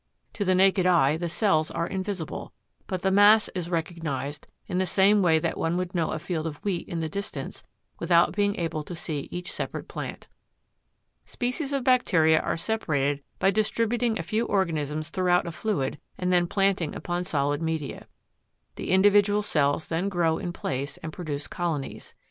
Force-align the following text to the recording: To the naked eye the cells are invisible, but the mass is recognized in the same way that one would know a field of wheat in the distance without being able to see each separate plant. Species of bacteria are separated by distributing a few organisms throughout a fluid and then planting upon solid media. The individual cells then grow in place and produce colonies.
To 0.33 0.43
the 0.43 0.55
naked 0.55 0.87
eye 0.87 1.15
the 1.15 1.29
cells 1.29 1.69
are 1.69 1.85
invisible, 1.85 2.51
but 2.87 3.03
the 3.03 3.11
mass 3.11 3.49
is 3.49 3.69
recognized 3.69 4.47
in 4.65 4.79
the 4.79 4.87
same 4.87 5.21
way 5.21 5.37
that 5.37 5.59
one 5.59 5.77
would 5.77 5.93
know 5.93 6.09
a 6.09 6.17
field 6.17 6.47
of 6.47 6.55
wheat 6.65 6.87
in 6.89 7.01
the 7.01 7.07
distance 7.07 7.61
without 7.99 8.35
being 8.35 8.55
able 8.59 8.81
to 8.85 8.95
see 8.95 9.27
each 9.29 9.51
separate 9.51 9.87
plant. 9.87 10.27
Species 11.27 11.71
of 11.71 11.83
bacteria 11.83 12.39
are 12.39 12.57
separated 12.57 13.21
by 13.37 13.51
distributing 13.51 14.17
a 14.17 14.23
few 14.23 14.45
organisms 14.45 15.09
throughout 15.09 15.45
a 15.45 15.51
fluid 15.51 15.99
and 16.17 16.33
then 16.33 16.47
planting 16.47 16.95
upon 16.95 17.23
solid 17.23 17.61
media. 17.61 18.07
The 18.77 18.89
individual 18.89 19.43
cells 19.43 19.87
then 19.87 20.09
grow 20.09 20.39
in 20.39 20.51
place 20.51 20.97
and 21.03 21.13
produce 21.13 21.45
colonies. 21.45 22.15